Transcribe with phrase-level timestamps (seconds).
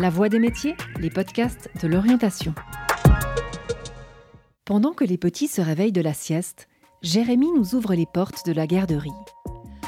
[0.00, 2.54] La Voix des métiers, les podcasts de l'orientation.
[4.64, 6.68] Pendant que les petits se réveillent de la sieste,
[7.02, 9.10] Jérémy nous ouvre les portes de la garderie.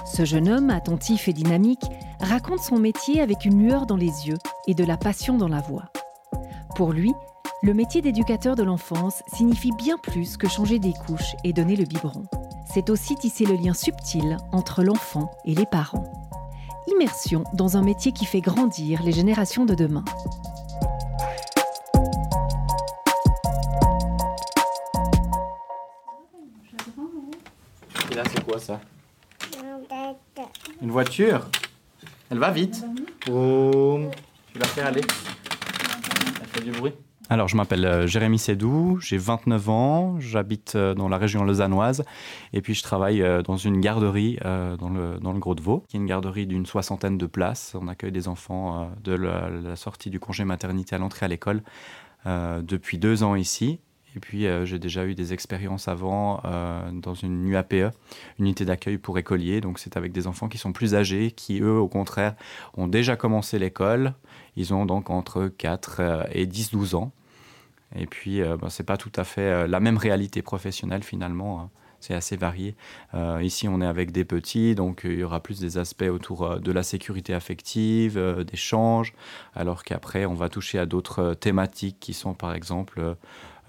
[0.05, 1.85] Ce jeune homme, attentif et dynamique,
[2.19, 5.61] raconte son métier avec une lueur dans les yeux et de la passion dans la
[5.61, 5.93] voix.
[6.75, 7.15] Pour lui,
[7.63, 11.85] le métier d'éducateur de l'enfance signifie bien plus que changer des couches et donner le
[11.85, 12.25] biberon.
[12.75, 16.11] C'est aussi tisser le lien subtil entre l'enfant et les parents.
[17.01, 20.05] Immersion dans un métier qui fait grandir les générations de demain.
[28.11, 28.83] Et là, c'est quoi ça?
[30.83, 31.49] Une voiture.
[32.29, 32.85] Elle va vite.
[33.25, 34.11] Boum.
[34.53, 35.01] Tu la fais aller.
[36.39, 36.93] Elle fait du bruit
[37.33, 42.03] alors, je m'appelle euh, Jérémy Sédou, j'ai 29 ans, j'habite euh, dans la région lausannoise
[42.53, 46.01] et puis je travaille euh, dans une garderie dans le, dans le Gros-de-Vaud, qui est
[46.01, 47.77] une garderie d'une soixantaine de places.
[47.81, 51.63] On accueille des enfants de la, sortie du congé maternité à l'entrée à l'école
[52.27, 53.79] depuis deux ans ici.
[54.17, 56.43] Et puis, j'ai déjà eu des expériences avant
[56.93, 57.95] dans une UAPE,
[58.39, 59.61] unité d'accueil pour écoliers.
[59.61, 62.35] Donc, c'est avec des enfants qui sont plus âgés, qui, eux, au contraire,
[62.77, 64.15] ont déjà commencé l'école.
[64.57, 67.13] Ils ont donc entre 4 et 10-12 ans.
[67.97, 71.03] Et puis, euh, bah, ce n'est pas tout à fait euh, la même réalité professionnelle
[71.03, 71.61] finalement.
[71.61, 71.71] Hein.
[71.99, 72.77] C'est assez varié.
[73.13, 76.59] Euh, ici, on est avec des petits, donc il y aura plus des aspects autour
[76.59, 79.13] de la sécurité affective, d'échanges,
[79.55, 83.17] alors qu'après, on va toucher à d'autres thématiques qui sont par exemple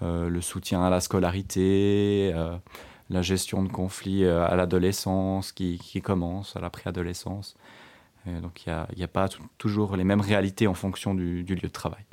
[0.02, 2.34] le soutien à la scolarité,
[3.08, 7.56] la gestion de conflits à l'adolescence qui, qui, commence, à la préadolescence.
[8.26, 9.28] donc il n'y a, a, pas
[9.58, 12.04] toujours les mêmes réalités en fonction du lieu de travail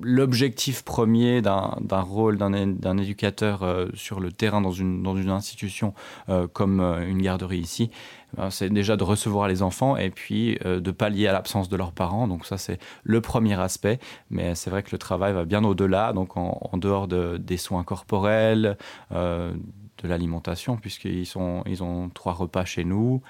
[0.00, 5.94] l'objectif premier d'un rôle d'un éducateur euh, sur le terrain dans une, institution
[6.28, 7.90] euh, comme euh, une garderie ici,
[8.36, 11.92] ben, c'est déjà de recevoir les enfants et puis de pallier à l'absence de leurs
[11.92, 12.28] parents.
[12.28, 13.98] Donc ça, c'est le premier aspect.
[14.30, 17.82] Mais c'est vrai que le travail va bien au-delà, donc en, dehors de, des soins
[17.82, 18.76] corporels,
[19.10, 21.26] de l'alimentation, puisqu'ils
[21.66, 23.20] ils ont trois repas chez nous.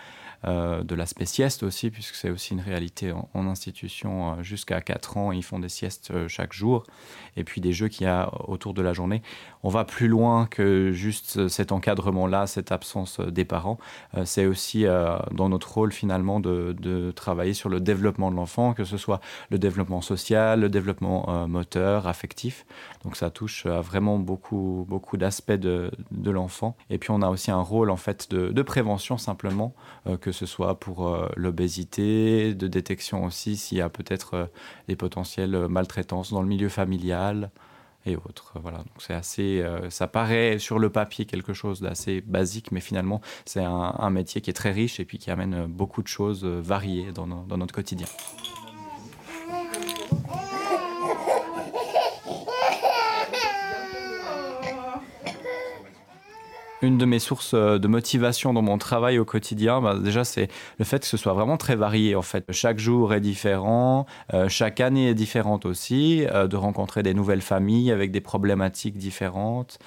[0.47, 4.39] Euh, de l'aspect sieste aussi, puisque c'est aussi une réalité en, institution.
[4.39, 6.85] Euh, jusqu'à 4 ans, ils font des siestes euh, chaque jour.
[7.37, 9.23] Et puis des jeux qu'il y a autour de la journée.
[9.63, 13.79] On va plus loin que juste cet encadrement-là, cette absence des parents.
[14.25, 14.85] c'est aussi
[15.31, 19.21] dans notre rôle finalement de, travailler sur le développement de l'enfant, que ce soit
[19.51, 22.67] le développement social, le développement moteur, affectif.
[23.05, 25.91] Donc ça touche à vraiment beaucoup, beaucoup d'aspects de,
[26.25, 26.77] l'enfant.
[26.89, 29.75] Et puis on a aussi un rôle en fait de, prévention simplement
[30.21, 34.47] que que ce soit pour euh, l'obésité, de détection aussi s'il y a peut-être euh,
[34.87, 37.51] des potentielles euh, maltraitances dans le milieu familial
[38.07, 38.53] et autres.
[38.63, 43.21] Voilà, donc c'est assez, ça paraît sur le papier quelque chose d'assez basique, mais finalement
[43.45, 47.13] c'est un, métier qui est très riche et puis qui amène beaucoup de choses variées
[47.13, 48.07] dans notre quotidien.
[56.83, 60.49] Une de mes sources euh, de motivation dans mon travail au quotidien, bah, déjà, c'est
[60.79, 62.15] le fait que ce soit vraiment très varié.
[62.15, 67.03] En fait, chaque jour est différent, euh, chaque année est différente aussi, euh, de rencontrer
[67.03, 69.79] des nouvelles familles avec des problématiques différentes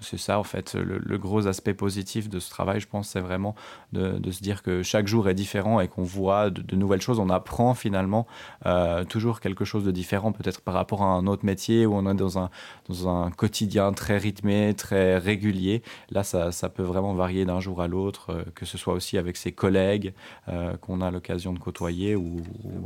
[0.00, 3.54] c'est ça en fait le, gros aspect positif de ce travail je pense c'est vraiment
[3.92, 7.18] de, se dire que chaque jour est différent et qu'on voit de, nouvelles choses.
[7.18, 8.26] On apprend finalement
[8.66, 12.10] euh, toujours quelque chose de différent peut-être par rapport à un autre métier où on
[12.10, 12.50] est dans un,
[12.88, 15.82] dans un quotidien très rythmé très régulier.
[16.10, 19.18] Là ça, ça peut vraiment varier d'un jour à l'autre euh, que ce soit aussi
[19.18, 20.12] avec ses collègues
[20.48, 22.40] euh, qu'on a l'occasion de côtoyer ou,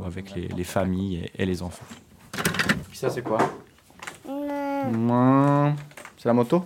[0.05, 1.85] avec les, familles et, les enfants.
[2.93, 3.39] Ça c'est quoi?
[6.17, 6.65] C'est la moto?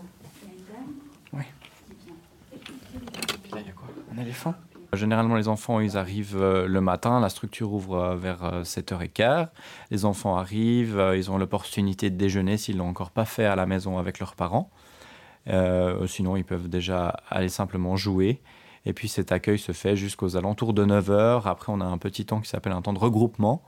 [4.96, 9.22] Généralement, les enfants, ils arrivent euh, le matin, la structure ouvre euh, vers 7h15.
[9.22, 9.46] Euh,
[9.92, 13.66] les enfants arrivent, ils ont l'opportunité de déjeuner s'ils l'ont encore pas fait à la
[13.66, 14.70] maison avec leurs parents.
[16.08, 18.42] sinon, ils peuvent déjà aller simplement jouer.
[18.88, 21.44] Et puis cet accueil se fait jusqu'aux alentours de 9h.
[21.46, 23.64] Après, on a un petit temps qui s'appelle un temps de regroupement.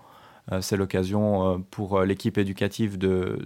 [0.62, 3.40] C'est l'occasion pour l'équipe éducative de,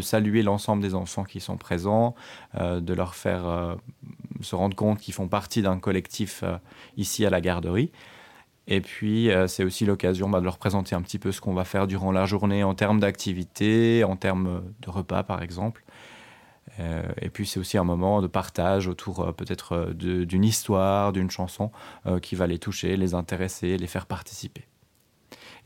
[0.00, 2.14] saluer l'ensemble des enfants qui sont présents,
[2.54, 3.76] de leur faire
[4.44, 6.56] se rendre compte qu'ils font partie d'un collectif euh,
[6.96, 7.90] ici à la garderie.
[8.68, 11.64] Et puis, c'est aussi l'occasion bah, de leur présenter un petit peu ce qu'on va
[11.64, 15.82] faire durant la journée en termes d'activité, en termes de repas, par exemple.
[16.78, 21.72] et puis, c'est aussi un moment de partage autour peut-être d'une histoire, d'une chanson
[22.22, 24.68] qui va les toucher, les intéresser, les faire participer.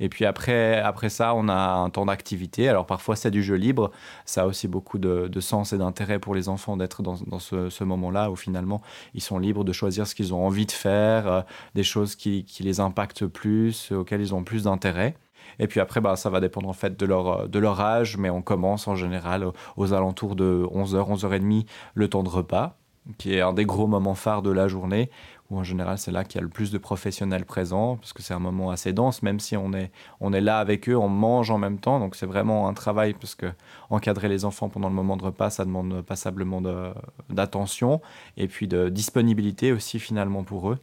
[0.01, 2.69] Et puis après, après ça, on a un temps d'activité.
[2.69, 3.91] Alors parfois, c'est du jeu libre.
[4.25, 8.31] Ça a aussi beaucoup de, sens et d'intérêt pour les enfants d'être dans, ce, moment-là
[8.31, 8.83] où finalement,
[9.15, 11.41] ils sont libres de choisir ce qu'ils ont envie de faire, euh,
[11.75, 15.15] des choses qui, les impactent plus, auxquelles ils ont plus d'intérêt.
[15.59, 18.31] Et puis après, bah, ça va dépendre en fait de leur, de leur âge, mais
[18.31, 19.47] on commence en général
[19.77, 22.77] aux alentours de 11h, 11h30, le temps de repas,
[23.19, 25.11] qui est un des gros moments phares de la journée,
[25.50, 28.23] où en général c'est là qu'il y a le plus de professionnels présents, parce que
[28.23, 31.08] c'est un moment assez dense, même si on est, on est là avec eux, on
[31.08, 33.47] mange en même temps, donc c'est vraiment un travail, parce que
[33.91, 36.61] encadrer les enfants pendant le moment de repas, ça demande passablement
[37.31, 38.00] d'attention,
[38.37, 40.79] et puis de disponibilité aussi finalement pour eux.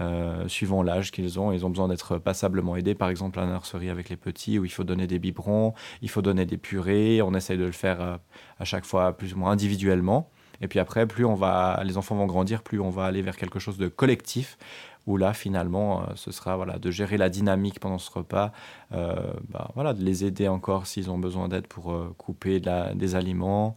[0.00, 1.50] Euh, suivant l'âge qu'ils ont.
[1.50, 4.64] Ils ont besoin d'être passablement aidés, par exemple à la nurserie avec les petits, où
[4.64, 7.20] il faut donner des biberons, il faut donner des purées.
[7.20, 8.16] On essaye de le faire euh,
[8.60, 10.30] à chaque fois plus ou moins individuellement.
[10.60, 13.36] Et puis après, plus on va, les enfants vont grandir, plus on va aller vers
[13.36, 14.58] quelque chose de collectif,
[15.06, 18.52] où là, finalement, euh, ce sera voilà, de gérer la dynamique pendant ce repas,
[18.92, 22.60] euh, bah, voilà, de les aider encore s'ils ont besoin d'aide pour euh, couper
[22.94, 23.76] des aliments,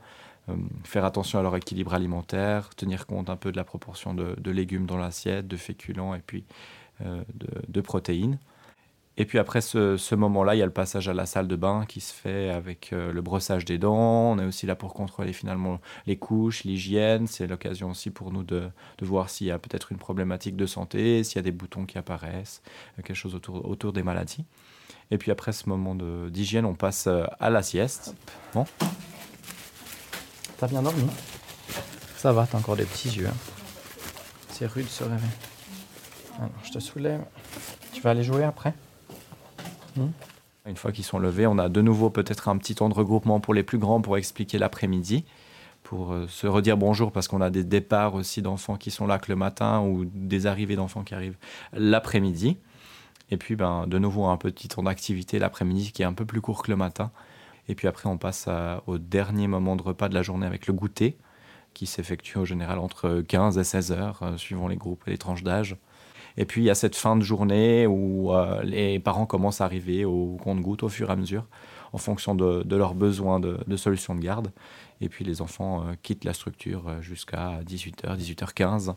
[0.83, 4.85] faire attention à leur équilibre alimentaire, tenir compte un peu de la proportion de, légumes
[4.85, 6.43] dans l'assiette, de féculents et puis
[6.99, 8.37] de protéines.
[9.17, 11.85] Et puis après ce, moment-là, il y a le passage à la salle de bain
[11.87, 14.31] qui se fait avec euh, le brossage des dents.
[14.31, 17.27] On est aussi là pour contrôler finalement les couches, l'hygiène.
[17.27, 18.71] C'est l'occasion aussi pour nous de,
[19.01, 21.97] voir s'il y a peut-être une problématique de santé, s'il y a des boutons qui
[21.97, 22.61] apparaissent,
[22.97, 24.45] euh, quelque chose autour, autour des maladies.
[25.11, 25.93] Et puis après ce moment
[26.29, 28.15] d'hygiène, on passe euh, à la sieste.
[28.53, 28.65] Bon.
[30.57, 31.03] T'as bien dormi?
[32.15, 33.27] Ça va, t'as encore des petits yeux.
[33.27, 33.35] Hein.
[34.49, 35.29] C'est rude ce réveil.
[36.37, 37.25] Alors, je te soulève.
[37.91, 38.73] Tu vas aller jouer après?
[39.95, 40.07] Hmm.
[40.65, 43.39] Une fois qu'ils sont levés, on a de nouveau peut-être un petit temps de regroupement
[43.39, 45.25] pour les plus grands pour expliquer l'après-midi,
[45.83, 49.17] pour euh, se redire bonjour parce qu'on a des départs aussi d'enfants qui sont là
[49.17, 51.37] que le matin ou des arrivées d'enfants qui arrivent
[51.73, 52.57] l'après-midi.
[53.31, 56.41] Et puis ben, de nouveau un petit temps d'activité l'après-midi qui est un peu plus
[56.41, 57.11] court que le matin.
[57.67, 58.47] Et puis après on passe
[58.85, 61.17] au dernier moment de repas de la journée avec le goûter
[61.73, 65.17] qui s'effectue au général entre 15 et 16 heures, euh, suivant les groupes et les
[65.17, 65.77] tranches d'âge.
[66.37, 69.65] Et puis il y a cette fin de journée où euh, les parents commencent à
[69.65, 71.47] arriver au compte-goutte au fur et à mesure,
[71.93, 74.51] en fonction de, leurs besoins de, solutions de garde.
[75.01, 78.95] Et puis les enfants euh, quittent la structure euh, jusqu'à 18h, 18h15.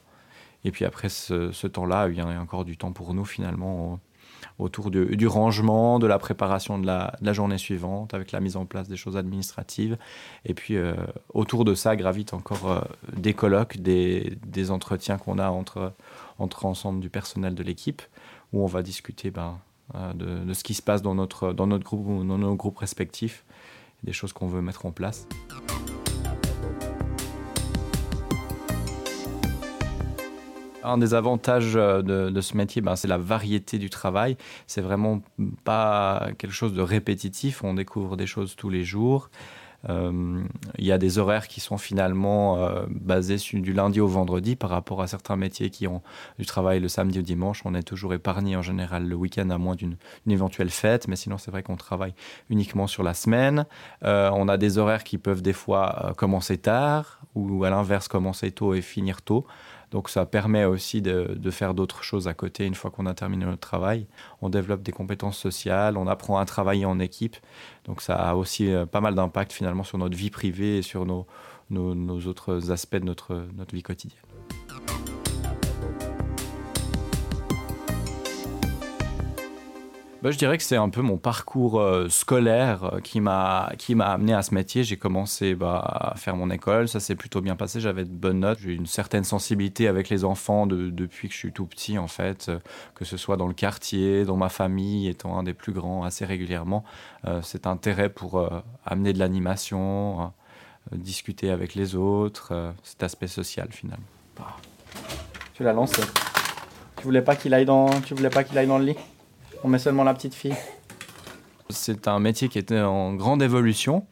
[0.64, 4.00] Et puis après ce, temps-là, il y a encore du temps pour nous finalement
[4.58, 8.88] autour du, rangement, de la préparation de la, journée suivante, avec la mise en place
[8.88, 9.96] des choses administratives.
[10.44, 10.76] Et puis
[11.32, 12.86] autour de ça gravitent encore
[13.16, 15.92] des colloques, des, entretiens qu'on a entre,
[16.38, 18.02] entre ensemble du personnel de l'équipe,
[18.52, 19.58] où on va discuter ben,
[19.94, 22.78] euh, de, ce qui se passe dans notre, dans notre groupe ou dans nos groupes
[22.78, 23.44] respectifs,
[24.02, 25.28] des choses qu'on veut mettre en place.
[30.84, 34.36] Un des avantages euh, de, ce métier, ben, c'est la variété du travail.
[34.66, 35.22] C'est vraiment
[35.64, 37.64] pas quelque chose de répétitif.
[37.64, 39.30] On découvre des choses tous les jours.
[39.90, 40.42] Euh,
[40.78, 44.70] il y a des horaires qui sont finalement euh, basés du lundi au vendredi par
[44.70, 46.00] rapport à certains métiers qui ont
[46.38, 47.62] du travail le samedi au dimanche.
[47.64, 49.96] On est toujours épargné en général le week-end à moins d'une
[50.26, 52.14] éventuelle fête, mais sinon c'est vrai qu'on travaille
[52.48, 53.66] uniquement sur la semaine.
[54.02, 58.72] On a des horaires qui peuvent des fois commencer tard ou à l'inverse commencer tôt
[58.72, 59.46] et finir tôt.
[59.94, 63.44] Donc ça permet aussi de, faire d'autres choses à côté une fois qu'on a terminé
[63.44, 64.08] notre travail.
[64.42, 67.36] On développe des compétences sociales, on apprend à travailler en équipe.
[67.84, 71.06] Donc ça a aussi euh, pas mal d'impact finalement sur notre vie privée et sur
[71.06, 71.26] nos,
[72.26, 74.33] autres aspects de notre vie quotidienne.
[80.24, 83.68] Bah, je dirais que c'est un peu mon parcours euh, scolaire euh, qui m'a
[84.00, 84.82] amené à ce métier.
[84.82, 87.78] J'ai commencé bah, à faire mon école, ça s'est plutôt bien passé.
[87.78, 91.52] J'avais de bonnes notes, j'ai une certaine sensibilité avec les enfants depuis que je suis
[91.52, 92.58] tout petit en fait, euh,
[92.94, 96.24] que ce soit dans le quartier, dans ma famille, étant un des plus grands assez
[96.24, 96.84] régulièrement.
[97.42, 98.48] cet intérêt pour
[98.86, 100.32] amener de l'animation,
[100.92, 104.06] discuter avec les autres, cet aspect social finalement.
[105.52, 106.00] Tu l'as lancé.
[106.96, 108.96] Tu voulais pas qu'il aille dans, tu voulais pas qu'il aille dans le lit?
[109.64, 110.54] On met seulement la petite fille.
[111.70, 114.06] C'est un métier qui était en grande évolution.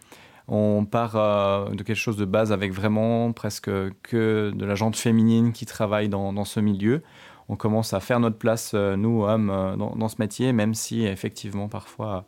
[0.49, 3.71] On part euh, de quelque chose de base avec vraiment presque
[4.03, 7.03] que de la jante féminine qui travaille dans, ce milieu.
[7.49, 11.05] On commence à faire notre place, euh, nous, hommes, euh, dans, ce métier, même si
[11.05, 12.25] effectivement parfois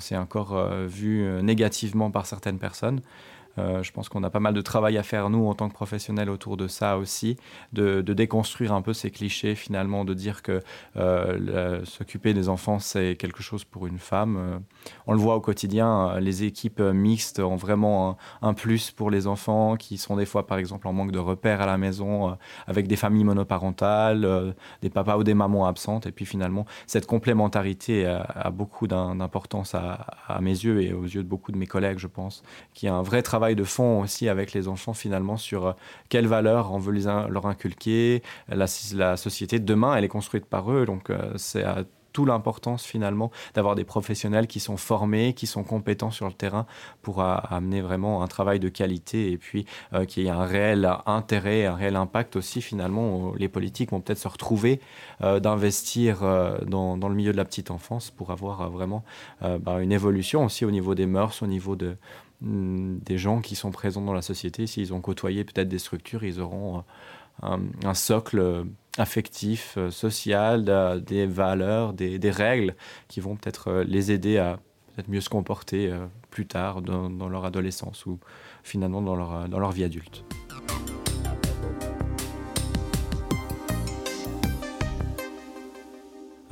[0.00, 3.02] c'est encore vu négativement par certaines personnes.
[3.60, 5.74] Euh, je pense qu'on a pas mal de travail à faire, nous, en tant que
[5.74, 7.36] professionnels, autour de ça aussi,
[7.72, 10.60] de, déconstruire un peu ces clichés, finalement, de dire que
[10.96, 14.36] euh, s'occuper des enfants, c'est quelque chose pour une femme.
[14.36, 14.58] Euh,
[15.06, 19.76] on le voit au quotidien, les équipes mixtes ont vraiment un, plus pour les enfants
[19.76, 22.36] qui sont des fois, par exemple, en manque de repères à la maison,
[22.66, 26.06] avec des familles monoparentales, des papas ou des mamans absentes.
[26.06, 31.22] Et puis finalement, cette complémentarité a, beaucoup d'importance à, à mes yeux et aux yeux
[31.22, 32.42] de beaucoup de mes collègues, je pense,
[32.74, 35.72] qui a un vrai travail de fond aussi avec les enfants finalement sur euh,
[36.08, 38.22] quelles valeurs on veut leur inculquer.
[38.48, 38.66] La,
[39.16, 43.30] société de demain, elle est construite par eux, donc euh, c'est à tout l'importance finalement
[43.54, 46.66] d'avoir des professionnels qui sont formés, qui sont compétents sur le terrain
[47.02, 50.90] pour amener vraiment un travail de qualité et puis euh, qu'il y ait un réel
[51.06, 53.32] intérêt, un réel impact aussi finalement.
[53.36, 54.80] Les politiques vont peut-être se retrouver
[55.20, 56.22] d'investir
[56.66, 59.04] dans, le milieu de la petite enfance pour avoir vraiment
[59.40, 61.96] bah, une évolution aussi au niveau des mœurs, au niveau de,
[62.42, 64.66] des gens qui sont présents dans la société.
[64.66, 66.84] S'ils ont côtoyé peut-être des structures, ils auront
[67.42, 68.64] un, socle
[68.98, 72.74] affectif, euh, social, des valeurs, des, règles
[73.08, 74.58] qui vont peut-être euh, les aider à
[74.94, 78.18] peut-être mieux se comporter euh, plus tard dans, leur adolescence ou
[78.62, 80.24] finalement dans leur vie adulte.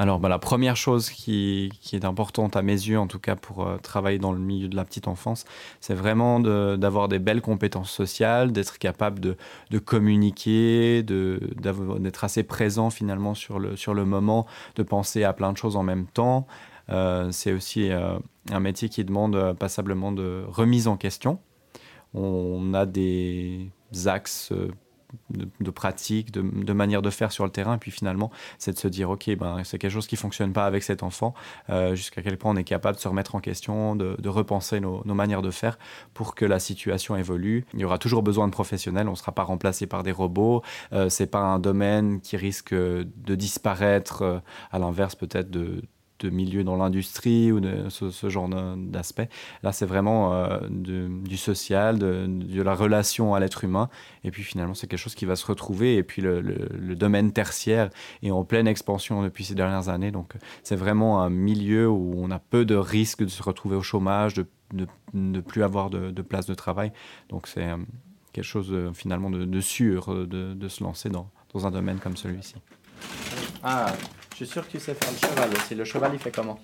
[0.01, 3.67] Alors, bah, la première chose qui, est importante à mes yeux, en tout cas pour
[3.67, 5.45] euh, travailler dans le milieu de la petite enfance,
[5.81, 13.35] c'est vraiment d'avoir des belles compétences sociales, d'être capable de, communiquer, d'être assez présent finalement
[13.35, 16.47] sur le, moment, de penser à plein de choses en même temps.
[16.91, 18.19] Euh, c'est aussi euh,
[18.53, 21.41] un métier qui demande passablement de remise en question.
[22.15, 23.69] On a des
[24.07, 24.53] axes
[25.31, 27.75] de, pratique, de, manière de faire sur le terrain.
[27.75, 30.67] Et puis finalement, c'est de se dire, OK, ben, c'est quelque chose qui fonctionne pas
[30.67, 31.35] avec cet enfant,
[31.71, 35.03] euh, jusqu'à quel point on est capable de se remettre en question, de, repenser nos,
[35.05, 35.79] manières de faire
[36.15, 37.65] pour que la situation évolue.
[37.75, 40.63] Il y aura toujours besoin de professionnels, on ne sera pas remplacé par des robots.
[40.93, 44.39] Euh, c'est pas un domaine qui risque de disparaître, euh,
[44.71, 45.83] à l'inverse peut-être de
[46.19, 49.29] de milieu dans l'industrie ou de ce, genre d'aspect.
[49.63, 53.89] Là, c'est vraiment euh, du social, de, la relation à l'être humain.
[54.25, 55.97] Et puis finalement, c'est quelque chose qui va se retrouver.
[55.97, 56.43] Et puis le,
[56.97, 57.91] domaine tertiaire
[58.23, 60.11] est en pleine expansion depuis ces dernières années.
[60.11, 63.83] Donc c'est vraiment un milieu où on a peu de risques de se retrouver au
[63.83, 64.47] chômage, de
[65.15, 66.93] ne plus avoir de, place de travail.
[67.29, 67.77] Donc c'est euh,
[68.33, 72.57] quelque chose euh, finalement de, sûr de, se lancer dans, dans un domaine comme celui-ci.
[73.63, 73.93] Ah,
[74.45, 75.75] suis sûr que tu sais faire le cheval aussi.
[75.75, 76.61] Le cheval, il fait comment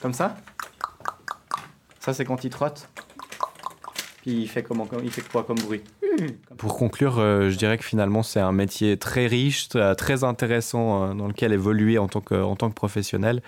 [0.00, 0.36] Comme ça
[1.98, 2.88] Ça, c'est quand il trotte.
[4.22, 5.82] Puis il fait, comment, il fait quoi comme bruit
[6.56, 11.14] Pour conclure, euh, je dirais que finalement, c'est un métier très riche, très intéressant, euh,
[11.14, 13.42] dans lequel évoluer en tant que, professionnel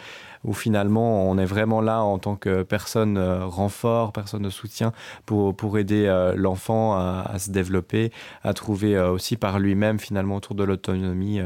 [0.45, 4.93] où finalement on est vraiment là en tant que personne euh, renfort, personne de soutien
[5.27, 8.11] pour, aider euh, l'enfant à, se développer,
[8.43, 11.41] à trouver euh, aussi par lui-même finalement autour de l'autonomie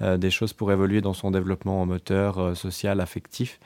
[0.00, 3.58] des choses pour évoluer dans son développement moteur, social, affectif.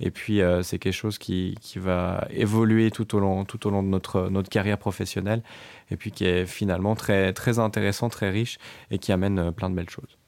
[0.00, 3.82] Et puis, c'est quelque chose qui, qui, va évoluer tout au long, tout au long
[3.82, 5.42] de notre, notre carrière professionnelle
[5.90, 8.58] et puis qui est finalement très, très intéressant, très riche
[8.90, 10.18] et qui amène plein de belles choses.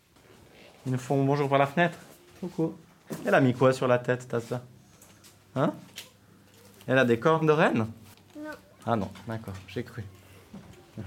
[0.86, 1.98] Ils nous font bonjour par la fenêtre.
[2.40, 2.74] Coucou.
[3.24, 4.62] Elle a mis quoi sur la tête, ta ça
[5.56, 5.72] Hein?
[6.86, 7.86] Elle a des cornes de reine?
[8.36, 8.50] Non.
[8.86, 10.04] Ah non, d'accord, j'ai cru.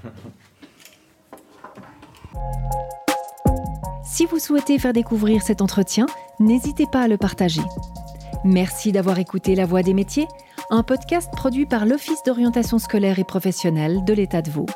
[4.04, 6.08] si vous souhaitez faire découvrir cet entretien,
[6.40, 7.62] n'hésitez pas à le partager.
[8.48, 10.26] Merci d'avoir écouté La Voix des métiers,
[10.70, 14.68] un podcast produit par l'Office d'orientation scolaire et professionnelle de l'État de Vaud.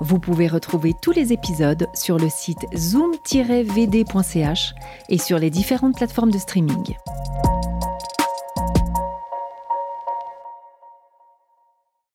[0.00, 4.74] Vous pouvez retrouver tous les épisodes sur le site zoom-vd.ch
[5.10, 6.96] et sur les différentes plateformes de streaming.